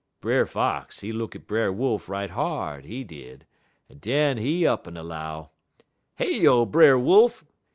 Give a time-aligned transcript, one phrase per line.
[0.19, 3.45] "Brer Fox, he look at Brer Wolf right hard, he did,
[3.87, 5.51] en den he up'n 'low:
[6.17, 7.45] "'Heyo, Brer Wolf!